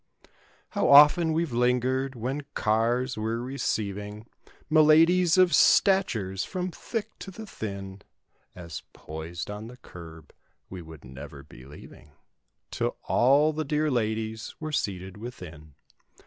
How 0.69 0.89
often 0.89 1.31
weVe 1.31 1.51
lingered 1.51 2.15
when 2.15 2.41
cars 2.55 3.17
were 3.17 3.39
receiving 3.39 4.25
Miladies 4.67 5.37
of 5.37 5.53
statures 5.53 6.43
from 6.43 6.71
thick 6.71 7.11
to 7.19 7.29
the 7.29 7.45
thin— 7.45 8.01
"As 8.55 8.81
poised 8.93 9.51
on 9.51 9.67
the 9.67 9.77
curb" 9.77 10.33
we 10.71 10.81
would 10.81 11.05
never 11.05 11.43
be 11.43 11.65
leaving 11.65 12.13
'Till 12.71 12.97
all 13.03 13.53
the 13.53 13.63
dear 13.63 13.91
ladies 13.91 14.55
were 14.59 14.71
seated 14.71 15.17
within. 15.17 15.75